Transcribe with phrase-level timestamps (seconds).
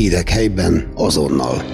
[0.00, 1.64] Hírek helyben azonnal.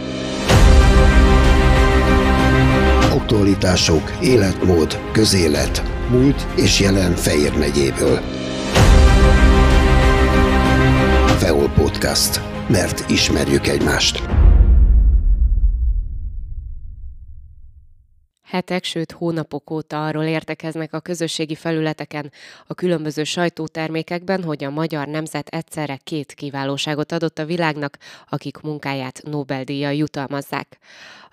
[3.12, 8.20] Aktualitások, életmód, közélet, múlt és jelen Fejér megyéből.
[11.38, 12.40] Feol Podcast.
[12.68, 14.22] Mert ismerjük egymást.
[18.56, 22.32] Hetek, sőt hónapok óta arról értekeznek a közösségi felületeken,
[22.66, 27.98] a különböző sajtótermékekben, hogy a magyar nemzet egyszerre két kiválóságot adott a világnak,
[28.28, 30.78] akik munkáját Nobel-díjjal jutalmazzák.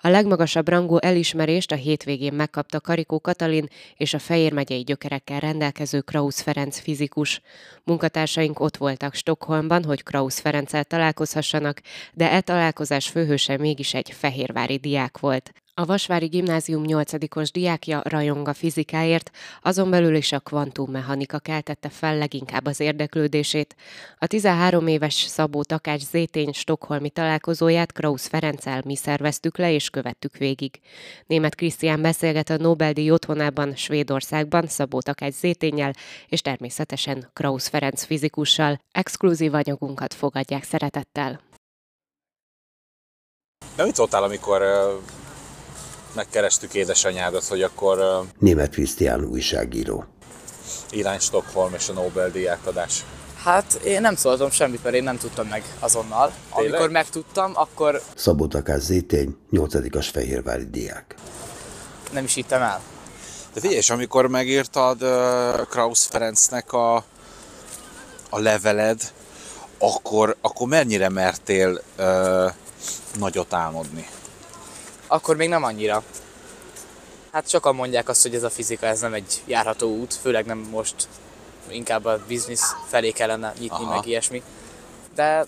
[0.00, 6.00] A legmagasabb rangú elismerést a hétvégén megkapta Karikó Katalin és a Fejér megyei gyökerekkel rendelkező
[6.00, 7.40] Krausz Ferenc fizikus.
[7.84, 11.80] Munkatársaink ott voltak Stockholmban, hogy Krausz Ferenccel találkozhassanak,
[12.12, 15.52] de e találkozás főhőse mégis egy fehérvári diák volt.
[15.76, 19.30] A Vasvári Gimnázium 8 diákja rajong a fizikáért,
[19.62, 23.76] azon belül is a kvantummechanika keltette fel leginkább az érdeklődését.
[24.18, 30.36] A 13 éves Szabó Takács Zétény stokholmi találkozóját Krausz Ferenccel mi szerveztük le és követtük
[30.36, 30.80] végig.
[31.26, 35.92] Német Krisztián beszélget a Nobel-díj otthonában, Svédországban Szabó Takács Zétényel
[36.28, 38.80] és természetesen Krausz Ferenc fizikussal.
[38.92, 41.40] Exkluzív anyagunkat fogadják szeretettel.
[43.76, 44.62] De mit szóltál, amikor
[46.14, 50.04] megkerestük édesanyádat, hogy akkor Német Krisztián újságíró.
[50.90, 53.04] irány Stockholm és a Nobel-díj átadás.
[53.42, 56.32] Hát én nem szóltam semmit, mert én nem tudtam meg azonnal.
[56.54, 56.72] Tényleg?
[56.72, 61.14] Amikor megtudtam, akkor Szabó Takás Zétény, 8 fehérvári diák.
[62.12, 62.80] nem is hittem el.
[63.52, 66.94] De figyelj, és amikor megírtad uh, Krausz Ferencnek a,
[68.30, 69.12] a leveled,
[69.78, 72.52] akkor, akkor mennyire mertél uh,
[73.18, 74.08] nagyot álmodni?
[75.06, 76.02] Akkor még nem annyira.
[77.32, 80.58] Hát sokan mondják azt, hogy ez a fizika, ez nem egy járható út, főleg nem
[80.58, 81.08] most,
[81.68, 83.94] inkább a biznisz felé kellene nyitni, Aha.
[83.94, 84.42] Meg ilyesmi.
[85.14, 85.46] De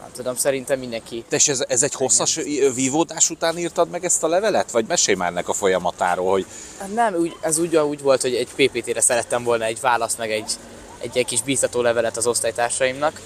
[0.00, 2.34] nem tudom, szerintem mindenki De és ez, ez egy hosszas
[2.74, 4.70] vívódás után írtad meg ezt a levelet?
[4.70, 6.46] Vagy mesélj már ennek a folyamatáról, hogy
[6.78, 10.30] Hát Nem, úgy, ez úgy, úgy volt, hogy egy PPT-re szerettem volna egy választ, meg
[10.30, 10.52] egy,
[10.98, 13.20] egy, egy kis bíztató levelet az osztálytársaimnak,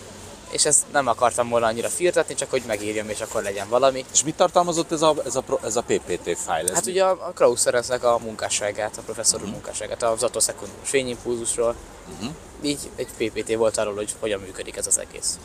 [0.51, 4.05] és ezt nem akartam volna annyira firtatni, csak hogy megírjam, és akkor legyen valami.
[4.13, 6.67] és mit tartalmazott ez a, ez a, ez a PPT fájl?
[6.69, 6.91] Ez Hát mi?
[6.91, 11.75] ugye a, a Ferencnek a munkásságát, a professzor úr munkásságát, az atoszekundus fényimpulzusról.
[12.19, 12.29] Mhm.
[12.63, 15.39] Így egy PPT volt arról, hogy hogyan működik ez az egész.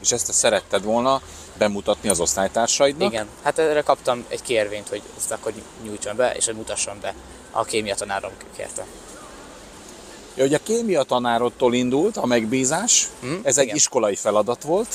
[0.00, 1.20] És ezt te szeretted volna
[1.58, 3.12] bemutatni az osztálytársaidnak?
[3.12, 5.52] Igen, hát erre kaptam egy kérvényt, hogy ezt akkor
[5.82, 7.14] nyújtsam be, és hogy mutassam be.
[7.50, 8.86] A kémia tanárom kérte.
[10.34, 13.76] Ja, hogy a kémia tanárodtól indult a megbízás, Mhm, ez egy igen.
[13.76, 14.88] iskolai feladat volt,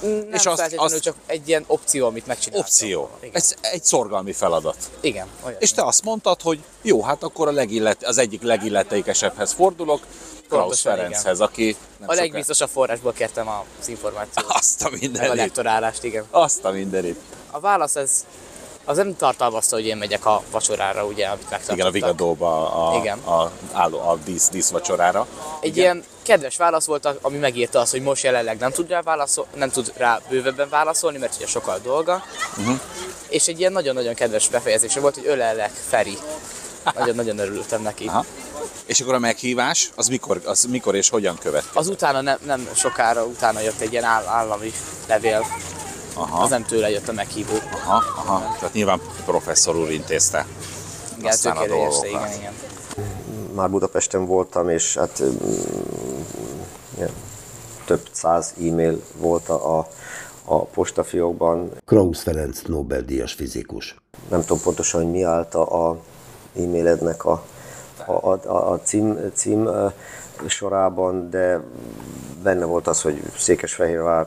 [0.00, 2.66] Nem És azt- azt- csak egy ilyen opció, amit megcsináltam.
[2.66, 3.10] opció.
[3.20, 4.76] Igen, Ez egy szorgalmi feladat.
[5.00, 5.56] Igen olyan.
[5.60, 10.00] És te azt mondtad, hogy jó, hát akkor a legillet, az egyik legilletékesebbhez fordulok,
[10.48, 11.64] Pontosan, Ferenchez, aki
[11.98, 13.48] nem A soká- legbiztosabb forrásból kértem
[13.80, 14.44] az információt.
[14.48, 15.34] Azt a meg a mindenit.
[15.34, 16.24] lektorálást, igen.
[16.30, 17.20] Azt a mindenit.
[17.50, 18.24] A válasz ez,
[18.88, 21.74] az nem tartalmazta, hogy én megyek a vacsorára, ugye, amit megtartottak.
[21.74, 23.18] Igen, a Vigadóba a, Igen.
[23.18, 25.26] a, álló, a dísz, díszvacsorára.
[25.60, 29.46] Egy ilyen kedves válasz volt, ami megírta azt, hogy most jelenleg nem tud rá, válaszol,
[29.54, 32.22] nem tud rá bővebben válaszolni, mert ugye sokkal dolga.
[32.58, 32.80] Uh-huh.
[33.28, 36.18] És egy ilyen nagyon-nagyon kedves befejezése volt, hogy ölellek, Feri.
[36.94, 38.06] Nagyon-nagyon örültem neki.
[38.06, 38.24] Aha.
[38.84, 41.64] És akkor a meghívás, az mikor, az mikor és hogyan követ?
[41.72, 44.72] Az utána nem, nem sokára utána jött egy ilyen áll, állami
[45.06, 45.46] levél.
[46.18, 47.54] Aha, Az nem tőle jött a meghívó.
[47.72, 48.54] aha, aha.
[48.58, 50.46] Tehát nyilván professzor úr intézte.
[51.18, 52.04] Igen, Aztán a dolgokat.
[52.04, 52.52] igen, igen.
[53.54, 55.34] Már Budapesten voltam, és hát mm,
[56.96, 57.10] ilyen,
[57.84, 59.78] több száz e-mail volt a,
[60.44, 61.70] a, postafiókban.
[61.84, 63.96] Krausz Ferenc Nobel-díjas fizikus.
[64.28, 65.98] Nem tudom pontosan, hogy mi állt a, a
[66.56, 67.42] e-mailednek a,
[68.06, 69.68] a, a, a cím, cím
[70.46, 71.60] sorában, de
[72.42, 74.26] benne volt az, hogy Székesfehérvár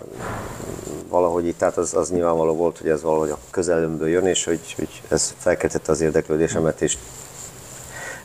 [1.10, 4.74] valahogy itt, tehát az, az nyilvánvaló volt, hogy ez valahogy a közelömből jön, és hogy,
[4.76, 6.98] hogy ez felkeltette az érdeklődésemet, és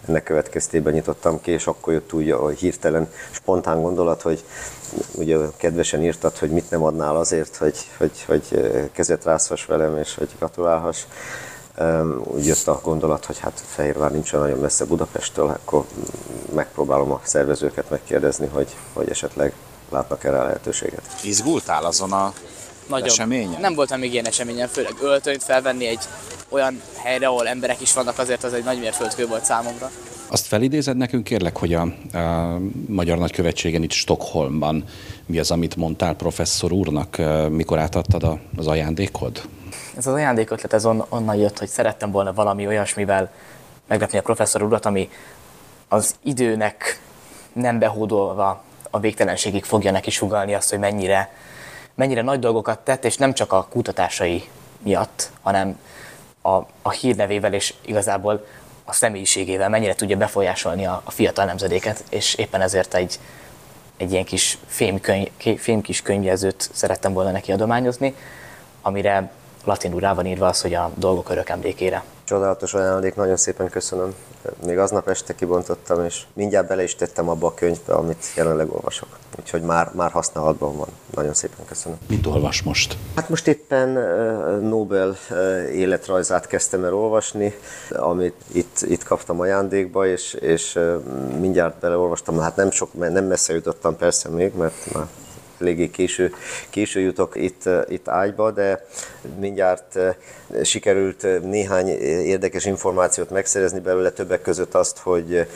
[0.09, 4.45] ennek következtében nyitottam ki, és akkor jött úgy a hirtelen spontán gondolat, hogy
[5.15, 10.15] ugye kedvesen írtad, hogy mit nem adnál azért, hogy, hogy, hogy kezet rázhass velem, és
[10.15, 11.05] hogy gratulálhass.
[12.25, 15.85] Úgy jött a gondolat, hogy hát Fehérvár nincs nagyon messze Budapesttől, akkor
[16.55, 19.53] megpróbálom a szervezőket megkérdezni, hogy, hogy esetleg
[19.91, 21.03] látnak erre a lehetőséget.
[21.23, 22.33] Izgultál azon a
[22.87, 23.09] Nagyon.
[23.09, 23.61] eseményen?
[23.61, 26.03] Nem voltam még ilyen eseményen, főleg öltönyt felvenni egy
[26.49, 29.91] olyan helyre, ahol emberek is vannak, azért az egy nagy mérföldkő volt számomra.
[30.27, 31.83] Azt felidézed nekünk kérlek, hogy a,
[32.19, 32.59] a
[32.89, 34.85] Magyar Nagykövetségen itt Stockholmban
[35.27, 37.21] mi az, amit mondtál professzor úrnak,
[37.51, 39.43] mikor átadtad a, az ajándékod?
[39.97, 43.33] Ez az ajándékötlet ez on, onnan jött, hogy szerettem volna valami olyasmivel
[43.87, 45.09] meglepni a professzor urat, ami
[45.89, 47.01] az időnek
[47.53, 51.33] nem behódolva a végtelenségig fogja neki sugalni azt, hogy mennyire
[51.95, 54.49] mennyire nagy dolgokat tett, és nem csak a kutatásai
[54.83, 55.79] miatt, hanem
[56.43, 58.47] a, a hírnevével és igazából
[58.85, 63.19] a személyiségével mennyire tudja befolyásolni a, a fiatal nemzedéket, és éppen ezért egy,
[63.97, 68.15] egy ilyen kis fémkönyv, fémkis könyvjelzőt szerettem volna neki adományozni,
[68.83, 69.31] amire
[69.65, 72.03] latinul rá írva az, hogy a dolgok örök emlékére.
[72.35, 74.15] Csodálatos ajándék, nagyon szépen köszönöm.
[74.67, 79.09] Még aznap este kibontottam, és mindjárt bele is tettem abba a könyvbe, amit jelenleg olvasok.
[79.39, 80.89] Úgyhogy már, már használatban van.
[81.15, 81.99] Nagyon szépen köszönöm.
[82.09, 82.97] Mit olvas most?
[83.17, 83.89] Hát most éppen
[84.61, 85.17] Nobel
[85.73, 87.55] életrajzát kezdtem el olvasni,
[87.91, 90.79] amit itt, itt kaptam ajándékba, és, és
[91.41, 92.39] mindjárt beleolvastam.
[92.39, 95.07] Hát nem, sok, nem messze jutottam persze még, mert már
[95.61, 96.35] eléggé késő,
[96.71, 98.87] késő jutok itt, itt ágyba, de
[99.39, 99.99] mindjárt
[100.63, 101.89] sikerült néhány
[102.27, 105.47] érdekes információt megszerezni belőle, többek között azt, hogy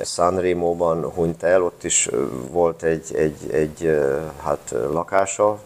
[0.00, 2.08] Sanremo-ban hunyt el, ott is
[2.50, 4.00] volt egy, egy, egy
[4.42, 5.60] hát, lakása,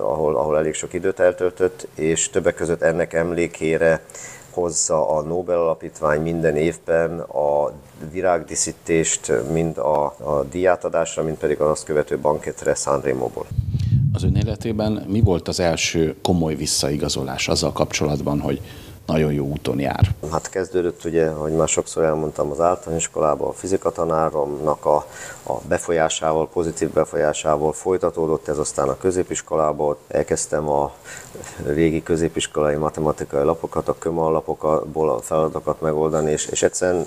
[0.00, 4.02] ahol, ahol elég sok időt eltöltött, és többek között ennek emlékére
[4.52, 7.72] hozza a Nobel Alapítvány minden évben a
[8.12, 13.46] virágdíszítést mind a, a diátadásra, mind pedig az azt követő banketre Sanremo-ból.
[14.12, 18.60] Az ön életében mi volt az első komoly visszaigazolás azzal kapcsolatban, hogy
[19.10, 20.08] nagyon jó úton jár.
[20.32, 25.06] Hát kezdődött ugye, hogy már sokszor elmondtam az általános iskolában, a fizikatanáromnak a,
[25.42, 30.92] a befolyásával, pozitív befolyásával folytatódott ez aztán a középiskolába, elkezdtem a
[31.66, 37.04] régi középiskolai matematikai lapokat, a kömal lapokból a feladatokat megoldani, és, és egyszerűen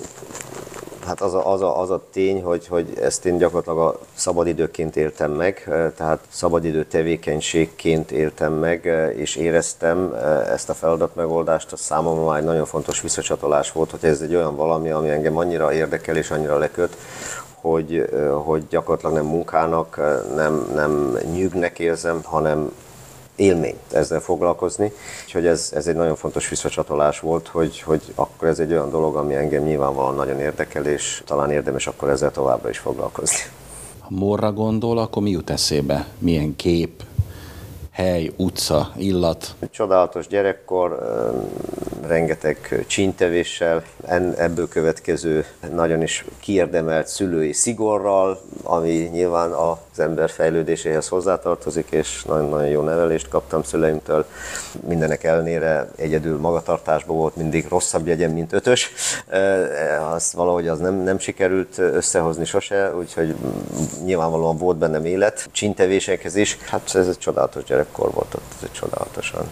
[1.06, 4.96] Hát az a, az a, az a tény, hogy, hogy ezt én gyakorlatilag a szabadidőként
[4.96, 5.64] éltem meg,
[5.96, 8.84] tehát szabadidő tevékenységként éltem meg,
[9.16, 10.14] és éreztem
[10.52, 14.90] ezt a feladatmegoldást, a számomra egy nagyon fontos visszacsatolás volt, hogy ez egy olyan valami,
[14.90, 16.96] ami engem annyira érdekel és annyira leköt,
[17.60, 18.08] hogy,
[18.44, 20.00] hogy gyakorlatilag nem munkának,
[20.34, 22.72] nem, nem nyűgnek érzem, hanem
[23.36, 24.92] élmény ezzel foglalkozni.
[25.24, 29.16] Úgyhogy ez, ez egy nagyon fontos visszacsatolás volt, hogy, hogy akkor ez egy olyan dolog,
[29.16, 33.38] ami engem nyilvánvalóan nagyon érdekel, és talán érdemes akkor ezzel továbbra is foglalkozni.
[33.98, 36.06] Ha morra gondol, akkor mi jut eszébe?
[36.18, 37.02] Milyen kép,
[37.90, 39.54] hely, utca, illat?
[39.70, 40.98] Csodálatos gyerekkor,
[42.06, 43.82] rengeteg csíntevéssel,
[44.36, 45.44] ebből következő
[45.74, 49.52] nagyon is kiérdemelt szülői szigorral, ami nyilván
[49.96, 54.26] az ember fejlődéséhez hozzátartozik, és nagyon-nagyon jó nevelést kaptam szüleimtől.
[54.86, 58.92] Mindenek ellenére egyedül magatartásban volt mindig rosszabb jegyem, mint ötös.
[60.14, 63.34] Az valahogy az nem, nem sikerült összehozni sose, úgyhogy
[64.04, 65.48] nyilvánvalóan volt bennem élet.
[65.52, 69.44] Csintevésekhez is, hát ez egy csodálatos gyerekkor volt, ott ez egy csodálatosan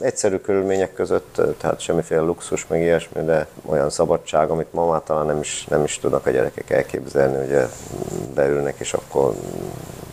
[0.00, 5.26] egyszerű körülmények között, tehát semmiféle luxus, meg ilyesmi, de olyan szabadság, amit ma már talán
[5.26, 7.66] nem is, nem is tudnak a gyerekek elképzelni, ugye
[8.34, 9.34] beülnek, és akkor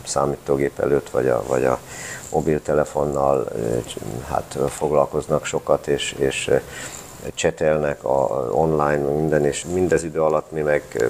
[0.06, 1.80] számítógép előtt, vagy a, vagy a
[2.32, 3.48] mobiltelefonnal
[4.28, 6.52] hát foglalkoznak sokat, és, és
[7.34, 11.10] csetelnek a, online, minden, és mindez idő alatt mi meg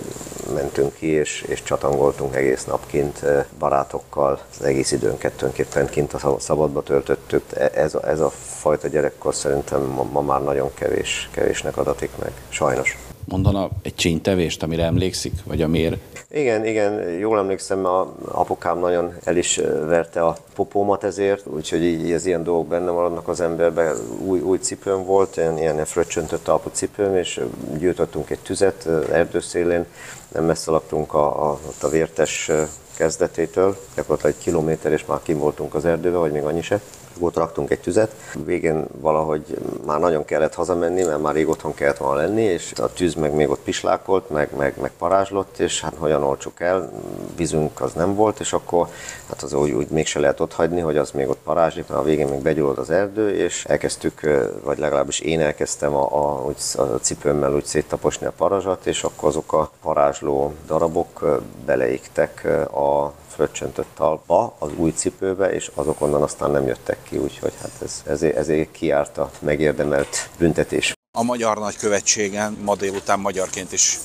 [0.53, 3.25] mentünk ki, és, és csatangoltunk egész nap kint
[3.59, 7.43] barátokkal, az egész időnket tulajdonképpen kint a szabadba töltöttük.
[7.53, 9.81] E, ez a, ez a fajta gyerekkor szerintem
[10.11, 12.97] ma, már nagyon kevés, kevésnek adatik meg, sajnos.
[13.25, 15.97] Mondana egy csíntevést, amire emlékszik, vagy amiért?
[16.31, 19.57] Igen, igen, jól emlékszem, a apukám nagyon el is
[19.87, 23.95] verte a popómat ezért, úgyhogy így az ilyen dolgok benne maradnak az emberben.
[24.25, 27.41] Új, új cipőm volt, ilyen, ilyen fröccsöntött alapú cipőm, és
[27.77, 29.85] gyűjtöttünk egy tüzet erdőszélén,
[30.33, 32.51] nem messze laktunk a, a, a vértes
[32.97, 36.81] kezdetétől, gyakorlatilag egy kilométer, és már kim voltunk az erdőbe, vagy még annyi se
[37.19, 38.11] ott raktunk egy tüzet.
[38.45, 42.93] Végén valahogy már nagyon kellett hazamenni, mert már rég otthon kellett volna lenni, és a
[42.93, 46.91] tűz meg még ott pislákolt, meg, meg, meg parázslott, és hát hogyan olcsuk el,
[47.35, 48.87] vízünk az nem volt, és akkor
[49.29, 52.03] hát az úgy, úgy mégse lehet ott hagyni, hogy az még ott parázslik, mert a
[52.03, 54.21] végén még begyullad az erdő, és elkezdtük,
[54.63, 59.29] vagy legalábbis én elkezdtem a, a, úgy, a cipőmmel úgy széttaposni a parazsat, és akkor
[59.29, 66.51] azok a parázsló darabok beleiktek a fröccsöntött talpa az új cipőbe, és azok onnan aztán
[66.51, 70.93] nem jöttek ki, úgyhogy hát ez, ezért, ezért kiárt a megérdemelt büntetés.
[71.17, 73.99] A magyar nagykövetségen ma délután magyarként is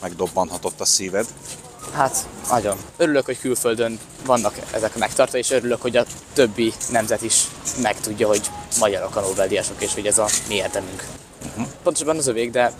[0.00, 1.26] megdobbanhatott a szíved.
[1.92, 2.76] Hát, nagyon.
[2.96, 7.46] Örülök, hogy külföldön vannak ezek a megtartva, és örülök, hogy a többi nemzet is
[7.82, 11.04] megtudja, hogy magyarok a Nobel-díjasok, és hogy ez a mi érdemünk.
[11.46, 11.66] Uh-huh.
[11.82, 12.72] Pontosabban az övék, de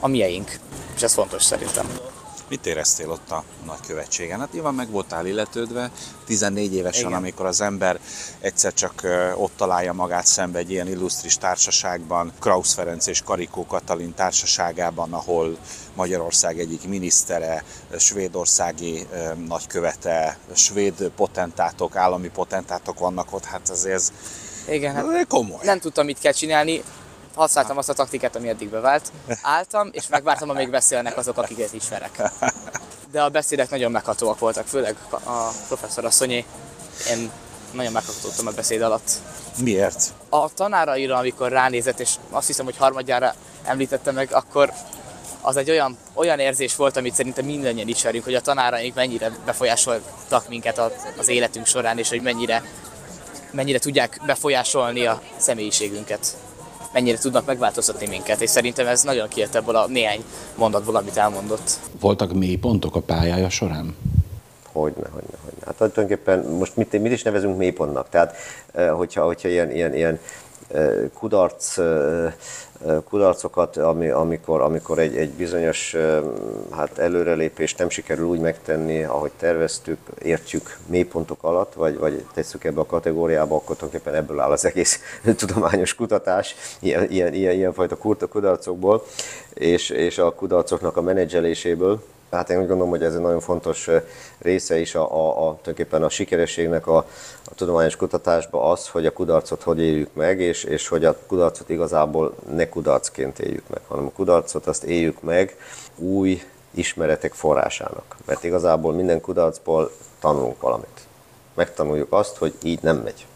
[0.00, 0.58] a mieink.
[0.94, 2.11] És ez fontos szerintem.
[2.52, 4.38] Mit éreztél ott a nagykövetségen?
[4.38, 5.90] Hát nyilván meg voltál illetődve,
[6.26, 7.18] 14 évesen, Igen.
[7.18, 8.00] amikor az ember
[8.40, 9.02] egyszer csak
[9.36, 15.58] ott találja magát szembe egy ilyen illusztris társaságban, Krausz Ferenc és Karikó Katalin társaságában, ahol
[15.94, 17.64] Magyarország egyik minisztere,
[17.98, 19.06] svédországi
[19.48, 24.12] nagykövete, svéd potentátok, állami potentátok vannak ott, hát azért ez
[24.68, 25.60] igen, hát komoly.
[25.62, 26.82] Nem tudtam, mit kell csinálni
[27.34, 29.12] használtam azt a taktikát, ami eddig bevált.
[29.42, 32.22] Álltam, és megvártam, amíg beszélnek azok, akiket ismerek.
[33.10, 36.44] De a beszédek nagyon meghatóak voltak, főleg a professzor asszonyé.
[37.10, 37.30] Én
[37.72, 39.10] nagyon meghatottam a beszéd alatt.
[39.58, 40.12] Miért?
[40.28, 43.34] A tanáraira, amikor ránézett, és azt hiszem, hogy harmadjára
[43.64, 44.72] említette meg, akkor
[45.40, 50.48] az egy olyan, olyan érzés volt, amit szerintem mindannyian ismerünk, hogy a tanáraink mennyire befolyásoltak
[50.48, 50.80] minket
[51.18, 52.62] az életünk során, és hogy mennyire,
[53.50, 56.36] mennyire tudják befolyásolni a személyiségünket
[56.92, 61.70] mennyire tudnak megváltoztatni minket, és szerintem ez nagyon kijött ebből a néhány mondatból, amit elmondott.
[62.00, 63.96] Voltak mély pontok a pályája során?
[64.72, 65.66] Hogyne, hogyne, hogyne.
[65.66, 68.08] Hát tulajdonképpen most mit, mit is nevezünk mélypontnak?
[68.08, 68.36] Tehát,
[68.72, 70.18] eh, hogyha, hogyha ilyen, ilyen, ilyen
[70.68, 72.32] eh, kudarc eh,
[73.08, 75.96] kudarcokat, ami, amikor, amikor egy, egy bizonyos
[76.70, 82.80] hát előrelépést nem sikerül úgy megtenni, ahogy terveztük, értjük mélypontok alatt, vagy, vagy tesszük ebbe
[82.80, 85.00] a kategóriába, akkor tulajdonképpen ebből áll az egész
[85.36, 87.96] tudományos kutatás, ilyen, ilyen, ilyen, ilyenfajta
[88.28, 89.04] kudarcokból,
[89.54, 92.02] és, és a kudarcoknak a menedzseléséből.
[92.32, 93.88] Hát én úgy gondolom, hogy ez egy nagyon fontos
[94.38, 96.96] része is a, a, a, tulajdonképpen a sikerességnek a,
[97.44, 101.68] a tudományos kutatásban az, hogy a kudarcot hogy éljük meg, és, és hogy a kudarcot
[101.68, 105.56] igazából ne kudarcként éljük meg, hanem a kudarcot azt éljük meg
[105.96, 108.16] új ismeretek forrásának.
[108.24, 111.06] Mert igazából minden kudarcból tanulunk valamit.
[111.54, 113.26] Megtanuljuk azt, hogy így nem megy.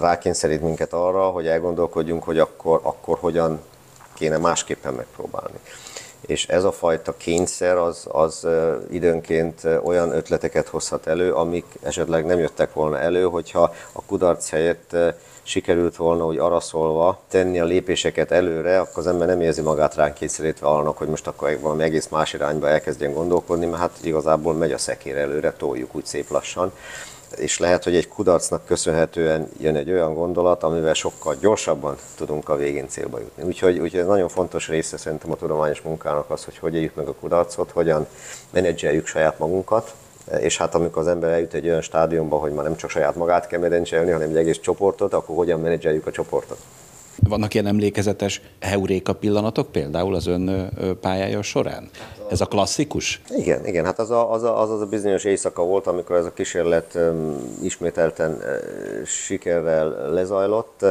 [0.00, 3.60] Rákényszerít minket arra, hogy elgondolkodjunk, hogy akkor, akkor hogyan
[4.14, 5.58] kéne másképpen megpróbálni
[6.26, 8.46] és ez a fajta kényszer az, az
[8.90, 14.96] időnként olyan ötleteket hozhat elő, amik esetleg nem jöttek volna elő, hogyha a kudarc helyett
[15.42, 20.14] sikerült volna úgy araszolva tenni a lépéseket előre, akkor az ember nem érzi magát ránk
[20.14, 24.72] kényszerítve annak, hogy most akkor valami egész más irányba elkezdjen gondolkodni, mert hát igazából megy
[24.72, 26.72] a szekér előre, toljuk úgy szép lassan
[27.36, 32.56] és lehet, hogy egy kudarcnak köszönhetően jön egy olyan gondolat, amivel sokkal gyorsabban tudunk a
[32.56, 33.42] végén célba jutni.
[33.42, 37.14] Úgyhogy, úgyhogy nagyon fontos része szerintem a tudományos munkának az, hogy hogy éljük meg a
[37.14, 38.06] kudarcot, hogyan
[38.50, 39.94] menedzseljük saját magunkat,
[40.38, 43.46] és hát amikor az ember eljut egy olyan stádiumba, hogy már nem csak saját magát
[43.46, 46.58] kell menedzselni, hanem egy egész csoportot, akkor hogyan menedzseljük a csoportot.
[47.28, 51.90] Vannak ilyen emlékezetes heuréka pillanatok például az ön pályája során?
[52.30, 53.20] Ez a klasszikus?
[53.28, 56.32] Igen, igen, hát az a, az, a, az, a bizonyos éjszaka volt, amikor ez a
[56.32, 56.98] kísérlet
[57.62, 58.42] ismételten
[59.06, 60.82] sikerrel lezajlott,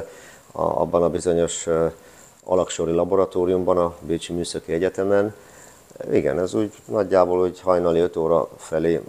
[0.51, 1.67] a, abban a bizonyos
[2.43, 5.33] alaksori laboratóriumban, a Bécsi Műszaki Egyetemen,
[6.12, 9.01] igen, ez úgy nagyjából hogy hajnali 5 óra felé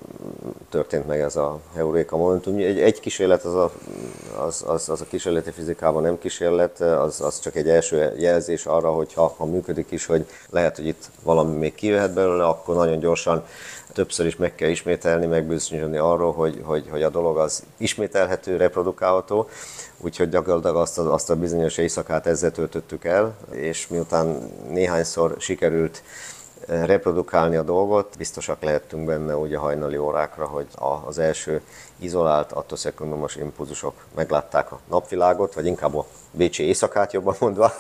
[0.71, 2.57] történt meg ez a Heuréka Momentum.
[2.57, 3.73] Egy, egy kísérlet az a,
[4.47, 8.91] az, az, az a kísérleti fizikában nem kísérlet, az, az csak egy első jelzés arra,
[8.91, 12.99] hogy ha, ha működik is, hogy lehet, hogy itt valami még kijöhet belőle, akkor nagyon
[12.99, 13.45] gyorsan
[13.93, 19.49] többször is meg kell ismételni, megbizonyosodni arról, hogy, hogy, hogy a dolog az ismételhető, reprodukálható.
[19.99, 26.03] Úgyhogy gyakorlatilag azt a, azt a bizonyos éjszakát ezzel töltöttük el, és miután néhányszor sikerült
[26.67, 28.17] reprodukálni a dolgot.
[28.19, 30.67] Biztosak lehettünk benne ugye hajnali órákra, hogy
[31.07, 31.63] az első
[31.97, 37.73] izolált attoszekundumos impulzusok meglátták a napvilágot, vagy inkább a Bécsi éjszakát jobban mondva.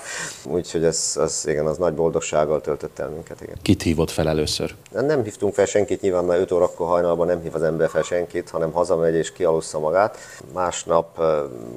[0.44, 3.40] Úgyhogy ez, ez, igen, az nagy boldogsággal töltött el minket.
[3.40, 3.56] Igen.
[3.62, 4.74] Kit hívott fel először?
[4.90, 8.50] Nem hívtunk fel senkit, nyilván mert 5 órakor hajnalban nem hív az ember fel senkit,
[8.50, 10.18] hanem hazamegy és kialussza magát.
[10.52, 11.22] Másnap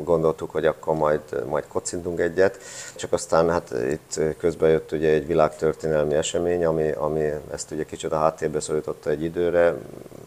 [0.04, 2.60] gondoltuk, hogy akkor majd, majd kocintunk egyet,
[2.96, 8.12] csak aztán hát itt közben jött ugye egy világtörténelmi esemény, ami, ami ezt ugye kicsit
[8.12, 9.76] a háttérbe szorította egy időre.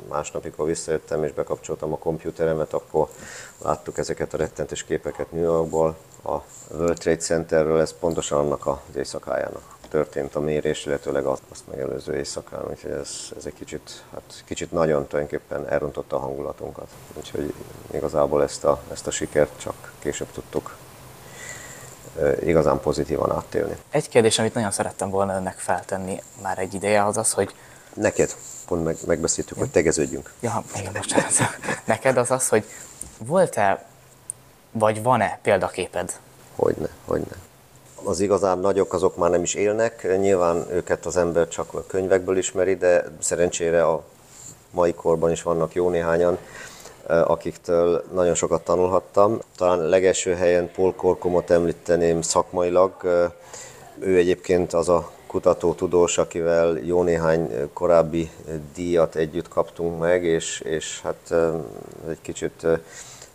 [0.09, 3.09] Másnap, amikor visszajöttem és bekapcsoltam a kompjúteremet, akkor
[3.62, 6.37] láttuk ezeket a rettentes képeket New Yorkból, a
[6.71, 12.69] World Trade Centerről, ez pontosan annak az éjszakájának történt a mérés, illetőleg azt megelőző éjszakán,
[12.71, 16.89] úgyhogy ez, ez egy kicsit, hát kicsit nagyon tulajdonképpen elrontotta a hangulatunkat.
[17.15, 17.55] Úgyhogy
[17.91, 20.77] igazából ezt a, ezt a sikert csak később tudtuk
[22.45, 23.77] igazán pozitívan áttélni.
[23.91, 27.55] Egy kérdés, amit nagyon szerettem volna önnek feltenni már egy ideje, az az, hogy...
[27.95, 30.33] Neked, pont meg, megbeszéltük, hogy tegeződjünk.
[30.41, 31.33] Ja, igen, bocsánat.
[31.85, 32.65] Neked az az, hogy
[33.19, 33.87] volt-e,
[34.78, 36.12] vagy van-e példaképed?
[36.56, 37.37] Hogyne, hogyne.
[38.04, 42.37] Az igazán nagyok azok már nem is élnek, nyilván őket az ember csak a könyvekből
[42.37, 44.04] ismeri, de szerencsére a
[44.70, 46.38] mai korban is vannak jó néhányan,
[47.06, 49.38] akiktől nagyon sokat tanulhattam.
[49.56, 52.92] Talán legelső helyen Paul Korkomot említeném szakmailag.
[53.99, 58.30] Ő egyébként az a kutató tudós, akivel jó néhány korábbi
[58.75, 61.35] díjat együtt kaptunk meg, és, és hát
[62.08, 62.66] egy kicsit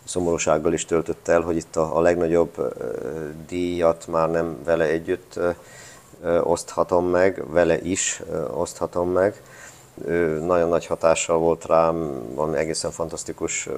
[0.03, 2.73] szomorúsággal is töltött el, hogy itt a, a legnagyobb
[3.47, 5.39] díjat már nem vele együtt
[6.43, 8.21] oszthatom meg, vele is
[8.53, 9.41] oszthatom meg.
[10.05, 13.69] Ő nagyon nagy hatással volt rám, ami egészen fantasztikus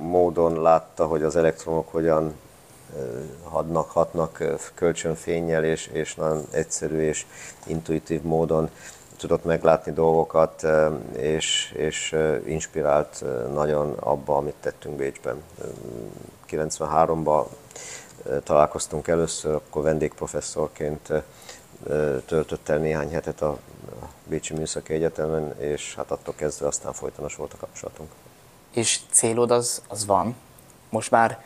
[0.00, 2.34] módon látta, hogy az elektronok hogyan
[3.42, 4.42] hadnak, hatnak
[4.74, 7.26] kölcsönfénnyel, és, és nagyon egyszerű és
[7.66, 8.70] intuitív módon
[9.16, 10.66] tudott meglátni dolgokat,
[11.12, 15.42] és, és inspirált nagyon abba, amit tettünk Bécsben.
[16.50, 17.46] 93-ban
[18.44, 21.12] találkoztunk először, akkor vendégprofesszorként
[22.26, 23.58] töltött el néhány hetet a
[24.24, 28.10] Bécsi Műszaki Egyetemen, és hát attól kezdve aztán folytonos volt a kapcsolatunk.
[28.74, 30.36] És célod az, az van?
[30.90, 31.44] Most már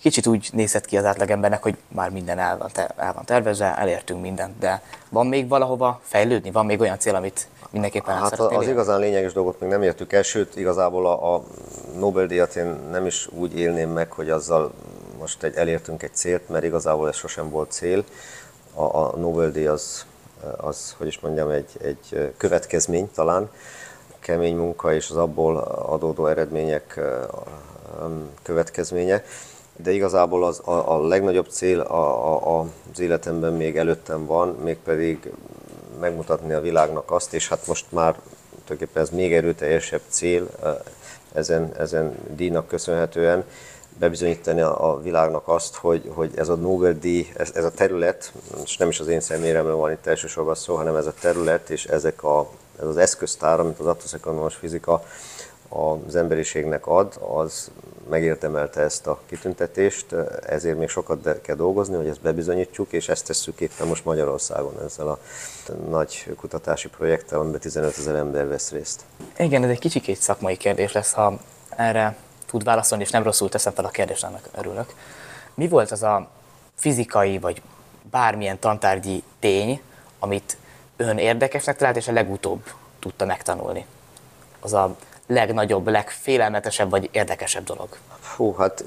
[0.00, 4.20] kicsit úgy nézett ki az átlagembernek, hogy már minden el van, el van tervezve, elértünk
[4.20, 6.50] mindent, de van még valahova fejlődni?
[6.50, 8.66] Van még olyan cél, amit mindenképpen Hát az élni?
[8.66, 11.42] igazán lényeges dolgot még nem értük el, sőt igazából a, a
[11.98, 14.72] Nobel-díjat én nem is úgy élném meg, hogy azzal
[15.18, 18.04] most egy, elértünk egy célt, mert igazából ez sosem volt cél.
[18.74, 20.06] A, a Nobel-díj az,
[20.56, 23.50] az, hogy is mondjam, egy, egy következmény talán,
[24.18, 27.00] kemény munka és az abból adódó eredmények
[28.42, 29.24] következménye
[29.82, 35.32] de igazából az, a, a legnagyobb cél a, a, az életemben még előttem van, mégpedig
[36.00, 38.20] megmutatni a világnak azt, és hát most már
[38.64, 40.48] tulajdonképpen ez még erőteljesebb cél
[41.32, 43.44] ezen, ezen díjnak köszönhetően,
[43.98, 48.32] bebizonyítani a, világnak azt, hogy, hogy ez a Nobel-díj, ez, ez a terület,
[48.64, 51.84] és nem is az én személyemről van itt elsősorban szó, hanem ez a terület és
[51.84, 55.04] ezek a, ez az eszköztár, amit az atomekonomos fizika
[55.70, 57.70] az emberiségnek ad, az
[58.08, 60.12] megérdemelte ezt a kitüntetést,
[60.46, 65.08] ezért még sokat kell dolgozni, hogy ezt bebizonyítsuk, és ezt tesszük éppen most Magyarországon ezzel
[65.08, 65.18] a
[65.88, 69.04] nagy kutatási projekttel, amiben 15 ezer ember vesz részt.
[69.38, 73.72] Igen, ez egy kicsikét szakmai kérdés lesz, ha erre tud válaszolni, és nem rosszul teszem
[73.72, 74.94] fel a kérdést, annak örülök.
[75.54, 76.28] Mi volt az a
[76.74, 77.62] fizikai, vagy
[78.10, 79.80] bármilyen tantárgyi tény,
[80.18, 80.56] amit
[80.96, 82.62] ön érdekesnek talált, és a legutóbb
[82.98, 83.86] tudta megtanulni?
[84.60, 84.96] Az a
[85.30, 87.88] legnagyobb, legfélelmetesebb vagy érdekesebb dolog?
[88.36, 88.84] Hú, hát,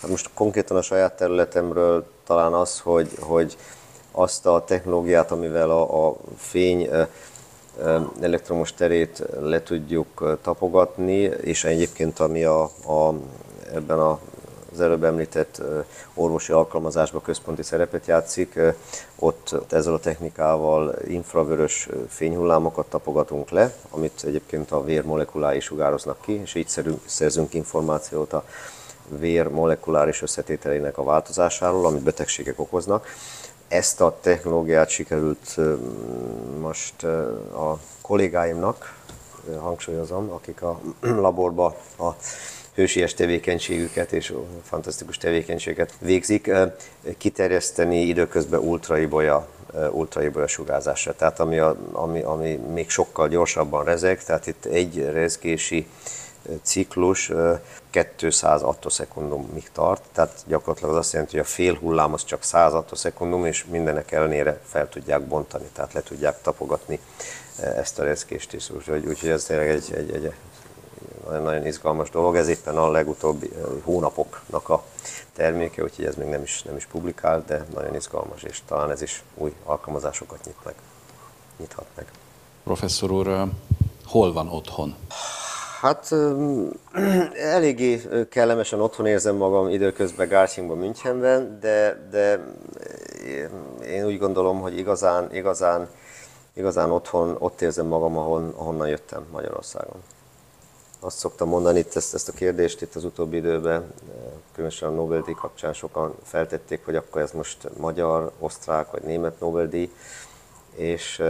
[0.00, 3.56] hát most konkrétan a saját területemről talán az, hogy, hogy
[4.12, 6.88] azt a technológiát, amivel a, a fény
[8.20, 13.14] elektromos terét le tudjuk tapogatni, és egyébként ami a, a,
[13.74, 14.18] ebben a
[14.74, 15.62] az előbb említett
[16.14, 18.58] orvosi alkalmazásban központi szerepet játszik.
[19.18, 26.32] Ott ezzel a technikával infravörös fényhullámokat tapogatunk le, amit egyébként a vér molekulái sugároznak ki,
[26.32, 26.68] és így
[27.04, 28.44] szerzünk információt a
[29.08, 33.06] vér molekuláris összetételének a változásáról, amit betegségek okoznak.
[33.68, 35.56] Ezt a technológiát sikerült
[36.60, 37.02] most
[37.54, 38.94] a kollégáimnak,
[39.58, 40.80] hangsúlyozom, akik a
[41.26, 42.08] laborba a
[42.74, 46.50] hősies tevékenységüket és fantasztikus tevékenységet végzik,
[47.18, 49.48] kiterjeszteni időközben ultraibolya
[49.90, 51.14] ultraibolya sugárzásra.
[51.16, 55.86] Tehát ami, a, ami, ami még sokkal gyorsabban rezeg, tehát itt egy rezgési
[56.62, 57.32] ciklus
[58.16, 62.72] 200 attoszekundumig tart, tehát gyakorlatilag az azt jelenti, hogy a fél hullám az csak 100
[62.72, 66.98] attoszekundum, és mindenek ellenére fel tudják bontani, tehát le tudják tapogatni
[67.60, 68.70] ezt a rezgést is.
[68.70, 70.32] Úgyhogy, úgyhogy ez tényleg egy, egy, egy
[71.30, 72.36] nagyon izgalmas dolog.
[72.36, 73.50] Ez éppen a legutóbbi
[73.82, 74.84] hónapoknak a
[75.32, 79.02] terméke, úgyhogy ez még nem is, nem is publikált, de nagyon izgalmas, és talán ez
[79.02, 80.74] is új alkalmazásokat nyit meg,
[81.58, 82.06] nyithat meg.
[82.64, 83.48] Professzor úr,
[84.06, 84.94] hol van otthon?
[85.80, 86.14] Hát
[87.54, 92.44] eléggé kellemesen otthon érzem magam időközben Garchingban, Münchenben, de, de
[93.86, 95.88] én úgy gondolom, hogy igazán, igazán,
[96.52, 100.02] igazán otthon, ott érzem magam, ahon, ahonnan jöttem Magyarországon
[101.04, 103.92] azt szoktam mondani, itt ezt, ezt a kérdést itt az utóbbi időben,
[104.52, 109.90] különösen a Nobel-díj kapcsán sokan feltették, hogy akkor ez most magyar, osztrák vagy német Nobel-díj,
[110.74, 111.22] és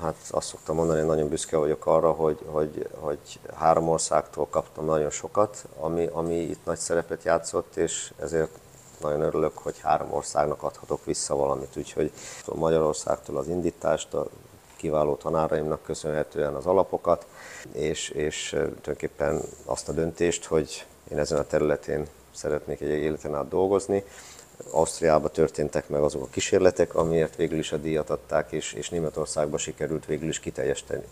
[0.00, 3.18] hát azt szoktam mondani, hogy nagyon büszke vagyok arra, hogy, hogy, hogy
[3.54, 8.58] három országtól kaptam nagyon sokat, ami, ami itt nagy szerepet játszott, és ezért
[9.00, 12.12] nagyon örülök, hogy három országnak adhatok vissza valamit, úgyhogy
[12.54, 14.26] Magyarországtól az indítást, a
[14.78, 17.26] kiváló tanáraimnak köszönhetően az alapokat,
[17.72, 23.48] és, és tulajdonképpen azt a döntést, hogy én ezen a területén szeretnék egy életen át
[23.48, 24.04] dolgozni.
[24.70, 29.58] Ausztriában történtek meg azok a kísérletek, amiért végül is a díjat adták, és, és Németországban
[29.58, 30.40] sikerült végül is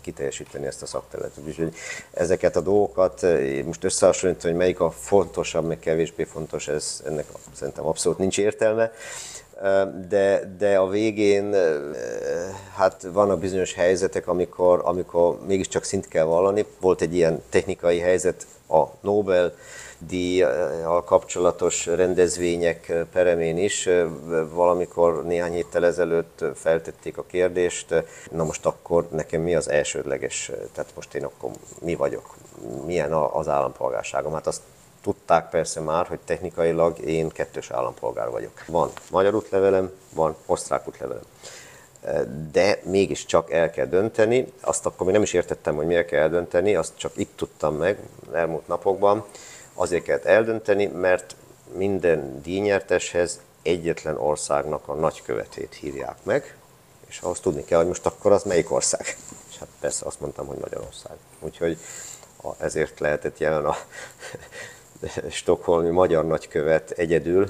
[0.01, 1.43] kiteljesíteni ezt a szakterületet.
[1.45, 1.75] Úgyhogy
[2.11, 3.25] ezeket a dolgokat
[3.65, 8.91] most összehasonlítani, hogy melyik a fontosabb, meg kevésbé fontos, ez ennek szerintem abszolút nincs értelme
[10.09, 11.55] de, de a végén
[12.75, 16.65] hát vannak bizonyos helyzetek, amikor, amikor mégiscsak szint kell vallani.
[16.79, 19.53] Volt egy ilyen technikai helyzet a Nobel
[19.99, 23.89] díjjal kapcsolatos rendezvények peremén is.
[24.53, 30.91] Valamikor néhány héttel ezelőtt feltették a kérdést, na most akkor nekem mi az elsődleges, tehát
[30.95, 32.35] most én akkor mi vagyok,
[32.85, 34.33] milyen az állampolgárságom.
[34.33, 34.61] Hát azt
[35.01, 38.63] tudták persze már, hogy technikailag én kettős állampolgár vagyok.
[38.67, 41.23] Van magyar útlevelem, van osztrák útlevelem.
[42.51, 46.75] De mégiscsak el kell dönteni, azt akkor még nem is értettem, hogy miért kell eldönteni,
[46.75, 47.99] azt csak itt tudtam meg
[48.33, 49.25] elmúlt napokban,
[49.79, 51.35] Azért kellett eldönteni, mert
[51.73, 56.57] minden díjnyerteshez egyetlen országnak a nagykövetét hívják meg,
[57.07, 59.17] és ahhoz tudni kell, hogy most akkor az melyik ország.
[59.49, 61.17] És hát persze azt mondtam, hogy Magyarország.
[61.39, 61.77] Úgyhogy
[62.57, 63.77] ezért lehetett jelen a
[65.29, 67.49] stokholmi magyar nagykövet egyedül,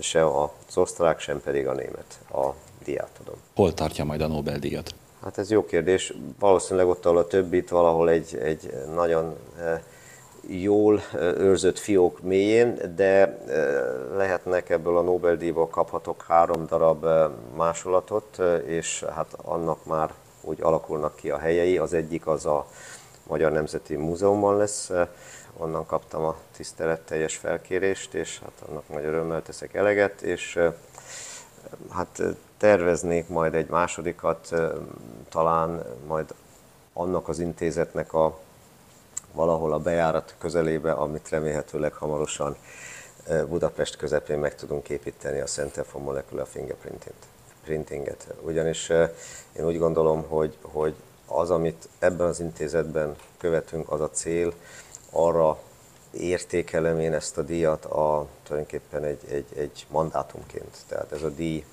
[0.00, 2.48] se az osztrák, sem pedig a német a
[2.84, 3.34] diátodon.
[3.54, 4.94] Hol tartja majd a Nobel-díjat?
[5.22, 6.14] Hát ez jó kérdés.
[6.38, 9.80] Valószínűleg ott, ahol a többit, valahol egy, egy nagyon eh,
[10.46, 13.38] jól őrzött fiók mélyén, de
[14.16, 17.06] lehetnek ebből a Nobel-díjból kaphatok három darab
[17.56, 21.78] másolatot, és hát annak már úgy alakulnak ki a helyei.
[21.78, 22.66] Az egyik az a
[23.26, 24.90] Magyar Nemzeti Múzeumban lesz,
[25.58, 30.58] onnan kaptam a tiszteletteljes felkérést, és hát annak nagy örömmel teszek eleget, és
[31.90, 32.22] hát
[32.56, 34.54] terveznék majd egy másodikat,
[35.28, 36.34] talán majd
[36.92, 38.38] annak az intézetnek a
[39.32, 42.56] valahol a bejárat közelébe, amit remélhetőleg hamarosan
[43.48, 48.26] Budapest közepén meg tudunk építeni a Center for Molecular Fingerprintinget.
[48.40, 48.88] Ugyanis
[49.52, 50.94] én úgy gondolom, hogy, hogy
[51.26, 54.52] az, amit ebben az intézetben követünk, az a cél,
[55.10, 55.58] arra
[56.10, 60.76] értékelem én ezt a díjat a, tulajdonképpen egy, egy, egy mandátumként.
[60.86, 61.64] Tehát ez a díj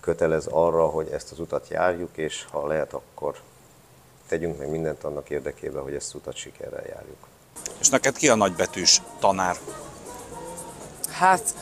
[0.00, 3.40] kötelez arra, hogy ezt az utat járjuk, és ha lehet, akkor
[4.28, 7.26] tegyünk meg mindent annak érdekében, hogy ezt utat sikerrel járjuk.
[7.80, 9.56] És neked ki a nagybetűs tanár?
[11.10, 11.54] Hát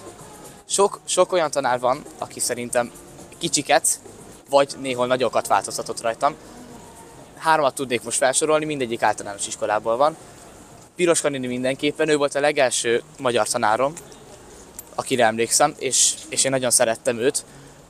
[0.64, 2.92] sok, sok olyan tanár van, aki szerintem
[3.38, 4.00] kicsiket,
[4.50, 6.34] vagy néhol nagyokat változtatott rajtam.
[7.36, 10.16] Háromat tudnék most felsorolni, mindegyik általános iskolából van.
[10.98, 13.92] Piros Kanini mindenképpen, ő volt a legelső magyar tanárom,
[14.94, 17.44] akire emlékszem, és, és én nagyon szerettem őt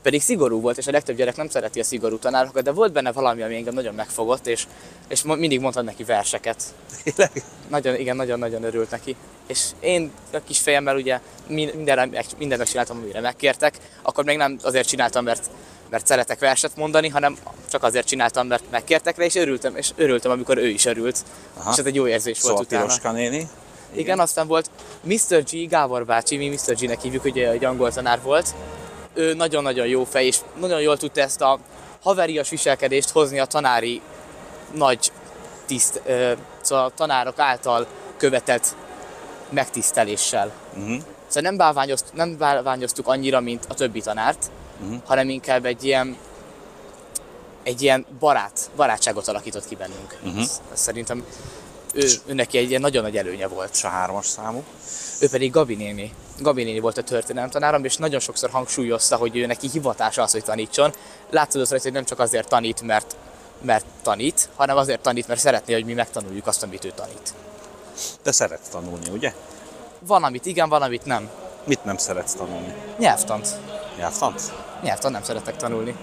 [0.09, 3.13] pedig szigorú volt, és a legtöbb gyerek nem szereti a szigorú tanárokat, de volt benne
[3.13, 4.67] valami, ami engem nagyon megfogott, és,
[5.09, 6.63] és mindig mondtam neki verseket.
[7.05, 7.43] Tényleg?
[7.69, 9.17] Nagyon, igen, nagyon-nagyon örült neki.
[9.47, 14.89] És én a kis fejemmel ugye minden, mindent megcsináltam, amire megkértek, akkor még nem azért
[14.89, 15.51] csináltam, mert,
[15.91, 17.37] mert szeretek verset mondani, hanem
[17.71, 21.25] csak azért csináltam, mert megkértek rá, és örültem, és örültem, amikor ő is örült.
[21.59, 21.71] Aha.
[21.73, 22.83] És ez egy jó érzés szóval volt utána.
[22.83, 23.37] Piroska néni.
[23.37, 23.49] Igen.
[23.93, 24.71] Igen, aztán volt
[25.03, 25.43] Mr.
[25.43, 26.75] G, Gábor bácsi, mi Mr.
[26.75, 28.55] G-nek hívjuk, ugye egy angol tanár volt,
[29.15, 31.59] ő nagyon-nagyon jó fej, és nagyon jól tudta ezt a
[32.03, 34.01] haverias viselkedést hozni a tanári
[34.75, 35.13] nagy
[35.67, 36.03] tiszt,
[36.61, 38.77] szóval a tanárok által követett
[39.51, 40.53] megtiszteléssel.
[40.77, 41.03] Uh-huh.
[41.27, 45.01] Szóval nem, bálványozt, nem bálványoztuk annyira, mint a többi tanárt, uh-huh.
[45.07, 46.17] hanem inkább egy ilyen
[47.63, 50.19] egy ilyen barát, barátságot alakított ki bennünk.
[50.23, 50.41] Uh-huh.
[50.41, 51.25] Ez, ez szerintem
[51.99, 53.81] ő, ő neki egy ilyen nagyon nagy előnye volt.
[53.83, 54.65] A hármas számú?
[55.21, 56.13] Ő pedig Gabi néni.
[56.39, 60.45] Gabi néni volt a történelemtanárom, és nagyon sokszor hangsúlyozta, hogy ő neki hivatása az, hogy
[60.45, 60.93] tanítson.
[61.31, 63.17] Látszott rajta, hogy nem csak azért tanít, mert,
[63.63, 67.35] mert tanít, hanem azért tanít, mert szeretné, hogy mi megtanuljuk azt, amit ő tanít.
[68.23, 69.35] Te szeretsz tanulni, ugye?
[69.99, 71.31] Van, amit igen, van, amit nem.
[71.65, 72.75] Mit nem szeretsz tanulni?
[72.99, 73.49] Nyelvtant.
[73.97, 74.53] Nyelvtant?
[74.83, 75.97] Nyelvtant nem szeretek tanulni.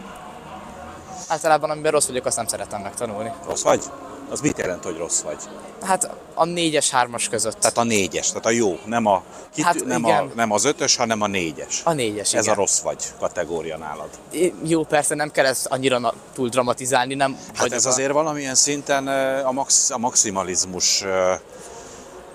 [1.27, 3.31] Általában, amiben rossz vagyok, azt nem szeretem megtanulni.
[3.45, 3.83] Rossz vagy?
[4.29, 5.37] Az mit jelent, hogy rossz vagy?
[5.81, 7.59] Hát a négyes, hármas között.
[7.59, 10.95] Tehát a négyes, tehát a jó, nem, a, kit, hát nem, a, nem az ötös,
[10.95, 11.81] hanem a négyes.
[11.83, 12.55] A négyes, Ez igen.
[12.55, 14.09] a rossz vagy kategória nálad.
[14.31, 17.89] É, jó, persze nem kell ezt annyira túl dramatizálni, nem Hát ez a...
[17.89, 19.07] azért valamilyen szinten
[19.45, 21.03] a, max, a maximalizmus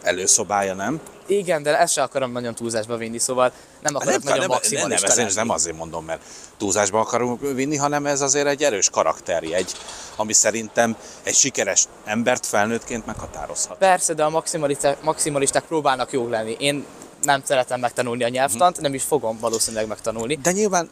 [0.03, 1.01] előszobája, nem?
[1.31, 5.15] Igen, de ezt sem akarom nagyon túlzásba vinni, szóval nem akarok nem, nagyon nem, maximalista
[5.15, 6.21] nem, nem, nem azért mondom, mert
[6.57, 9.73] túlzásba akarunk vinni, hanem ez azért egy erős karakterjegy,
[10.17, 13.79] ami szerintem egy sikeres embert felnőttként meghatározhat.
[13.79, 16.57] Persze, de a maximalisták, maximalisták próbálnak jók lenni.
[16.59, 16.85] Én
[17.23, 18.85] nem szeretem megtanulni a nyelvtant, hmm.
[18.85, 20.35] nem is fogom valószínűleg megtanulni.
[20.35, 20.91] De nyilván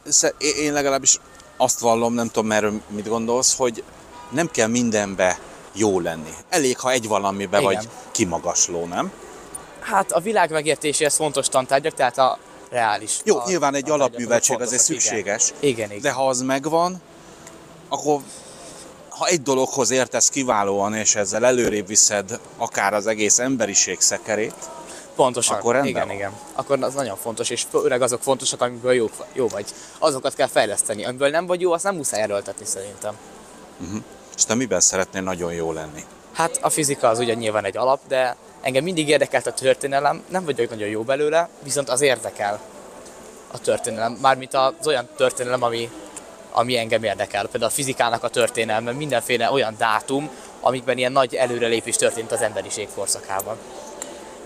[0.59, 1.21] én legalábbis
[1.57, 3.83] azt vallom, nem tudom erről mit gondolsz, hogy
[4.31, 5.39] nem kell mindenbe
[5.73, 6.31] jó lenni.
[6.49, 7.73] Elég, ha egy valamibe Igen.
[7.73, 9.13] vagy kimagasló, nem?
[9.81, 12.39] Hát a világ megértéséhez fontos tantárgyak, tehát a
[12.71, 13.17] reális.
[13.25, 15.53] Jó, a, nyilván egy alapműveltség azért szükséges.
[15.61, 16.03] Igen, igen.
[16.03, 17.01] De ha az megvan,
[17.89, 18.21] akkor
[19.09, 24.55] ha egy dologhoz értesz kiválóan, és ezzel előrébb viszed akár az egész emberiség szekerét,
[25.19, 25.57] Pontosan.
[25.57, 26.17] Akkor rendben igen, van.
[26.17, 26.33] igen.
[26.53, 29.67] Akkor az nagyon fontos, és főleg azok fontosak, amiből jó, jó vagy.
[29.99, 31.05] Azokat kell fejleszteni.
[31.05, 33.17] Amiből nem vagy jó, azt nem muszáj erőltetni szerintem.
[34.37, 36.05] És te miben szeretnél nagyon jó lenni?
[36.33, 40.45] Hát a fizika az ugye nyilván egy alap, de engem mindig érdekelt a történelem, nem
[40.45, 42.61] vagyok nagyon jó belőle, viszont az érdekel
[43.53, 44.13] a történelem.
[44.13, 45.91] Mármint az olyan történelem, ami,
[46.51, 47.47] ami engem érdekel.
[47.47, 52.89] Például a fizikának a történelme, mindenféle olyan dátum, amikben ilyen nagy előrelépés történt az emberiség
[52.95, 53.57] korszakában.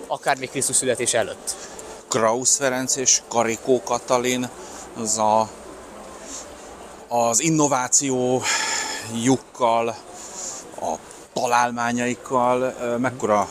[0.07, 1.57] Akár még Krisztus születés előtt.
[2.09, 4.49] Krausz Ferenc és Karikó Katalin,
[4.97, 5.49] az a,
[7.09, 8.43] az innováció
[9.23, 9.89] lyukkal,
[10.81, 10.95] a
[11.33, 13.49] találmányaikkal, mekkora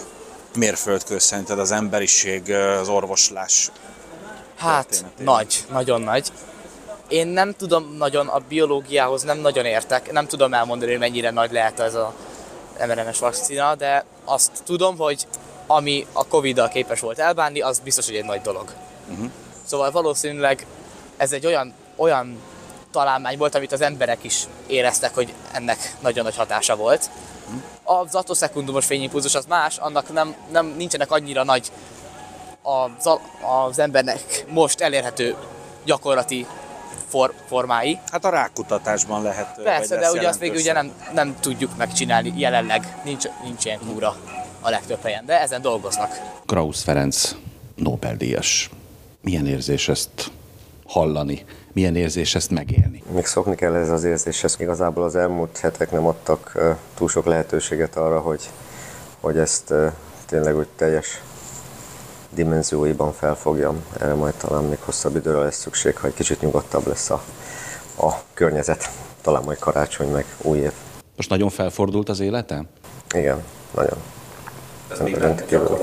[0.56, 3.72] mérföldkő szerinted az emberiség az orvoslás
[4.58, 5.34] Hát történetében.
[5.34, 6.28] nagy, nagyon nagy.
[7.08, 11.52] Én nem tudom nagyon, a biológiához nem nagyon értek, nem tudom elmondani, hogy mennyire nagy
[11.52, 12.14] lehet ez a
[12.80, 15.28] mRNA-s vakcina, de azt tudom, hogy
[15.68, 18.74] ami a Covid-dal képes volt elbánni, az biztos, hogy egy nagy dolog.
[19.12, 19.30] Uh-huh.
[19.66, 20.66] Szóval valószínűleg
[21.18, 22.42] ez egy olyan, olyan
[22.92, 27.10] találmány volt, amit az emberek is éreztek, hogy ennek nagyon nagy hatása volt.
[28.00, 31.72] Az attoszekundomos fényimpulzus az más, annak nem, nem nincsenek annyira nagy
[32.62, 33.10] az,
[33.68, 35.36] az embernek most elérhető
[35.86, 36.46] gyakorlati
[37.08, 38.00] for, formái.
[38.12, 39.62] Hát a rákutatásban lehet.
[39.64, 43.80] Persze, de ugye azt végül ugye jelentős nem, nem tudjuk megcsinálni jelenleg, nincs, nincs ilyen
[43.80, 44.16] kúra
[44.62, 46.22] a legtöbb helyen, de ezen dolgoznak.
[46.46, 47.36] Krausz Ferenc
[47.76, 48.70] Nobel-díjas.
[49.22, 50.32] Milyen érzés ezt
[50.88, 51.46] hallani?
[51.74, 53.04] Milyen érzés ezt megélni?
[53.14, 54.56] Még szokni kell ez az érzéshez.
[54.60, 56.58] Igazából az elmúlt hetek nem adtak
[56.96, 58.50] túl sok lehetőséget arra, hogy,
[59.20, 59.74] hogy ezt
[60.26, 61.22] tényleg úgy teljes
[62.30, 63.84] dimenzióiban felfogjam.
[64.00, 67.22] Erre majd talán még hosszabb időre lesz szükség, ha egy kicsit nyugodtabb lesz a,
[67.98, 68.90] a környezet.
[69.22, 70.72] Talán majd karácsony meg új év.
[71.16, 72.64] Most nagyon felfordult az élete?
[73.14, 73.44] Igen,
[73.76, 73.98] nagyon.
[74.92, 75.78] Ez Rendkívül.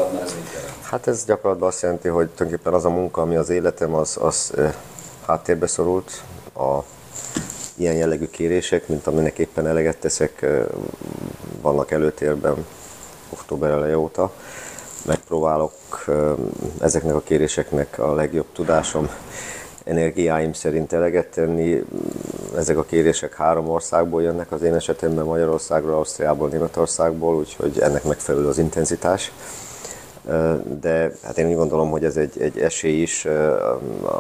[0.83, 4.53] Hát ez gyakorlatban azt jelenti, hogy tulajdonképpen az a munka, ami az életem, az, az
[5.29, 6.23] háttérbe szorult.
[6.55, 6.79] A
[7.75, 10.47] ilyen jellegű kérések, mint aminek éppen eleget teszek,
[11.61, 12.67] vannak előtérben
[13.31, 14.33] október eleje óta.
[15.07, 15.73] Megpróbálok
[16.81, 19.09] ezeknek a kéréseknek a legjobb tudásom,
[19.85, 21.85] energiáim szerint eleget tenni.
[22.57, 28.47] Ezek a kérések három országból jönnek, az én esetemben Magyarországról, Ausztriából, Németországból, úgyhogy ennek megfelelő
[28.47, 29.33] az intenzitás
[30.81, 33.27] de hát én úgy gondolom, hogy ez egy, egy esély is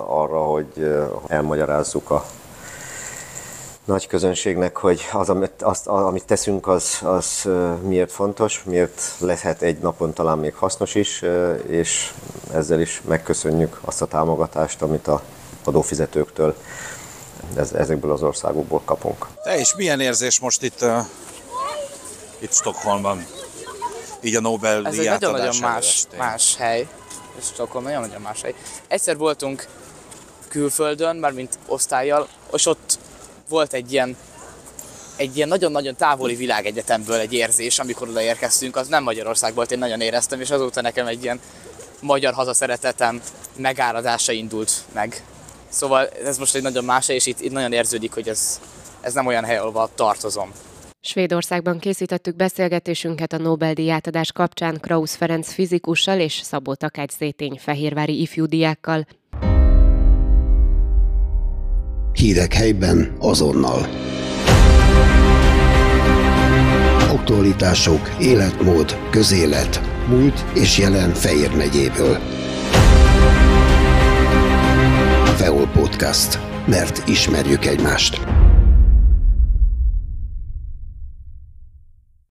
[0.07, 2.25] arra, hogy elmagyarázzuk a
[3.85, 7.49] nagy közönségnek, hogy az, amit, azt, amit teszünk, az, az
[7.83, 11.25] miért fontos, miért lehet egy napon talán még hasznos is,
[11.67, 12.13] és
[12.53, 15.23] ezzel is megköszönjük azt a támogatást, amit a
[15.65, 16.55] adófizetőktől
[17.57, 19.27] ez, ezekből az országokból kapunk.
[19.43, 20.99] Te és milyen érzés most itt, uh,
[22.39, 23.27] itt Stockholmban?
[24.21, 26.87] Így a Nobel Ez egy nagyon-nagyon más, más hely.
[27.39, 28.55] És Stockholm nagyon-nagyon más hely.
[28.89, 29.67] Egyszer voltunk
[30.49, 32.99] külföldön, már mint osztályjal, és ott
[33.49, 34.17] volt egy ilyen
[35.17, 40.01] egy ilyen nagyon-nagyon távoli világegyetemből egy érzés, amikor odaérkeztünk, az nem Magyarország volt, én nagyon
[40.01, 41.41] éreztem, és azóta nekem egy ilyen
[42.01, 43.23] magyar hazaszeretetem
[43.57, 45.25] megáradása indult meg.
[45.69, 48.61] Szóval ez most egy nagyon más és itt, itt nagyon érződik, hogy ez,
[49.01, 50.53] ez nem olyan hely, ahol tartozom.
[51.01, 58.21] Svédországban készítettük beszélgetésünket a Nobel-díj átadás kapcsán Krausz Ferenc fizikussal és Szabó Takács Zétény fehérvári
[58.21, 59.07] ifjúdiákkal.
[62.13, 63.87] Hírek helyben azonnal.
[67.11, 72.19] Aktualitások, életmód, közélet, múlt és jelen Fejér megyéből.
[75.37, 76.39] Feol Podcast.
[76.67, 78.21] Mert ismerjük egymást.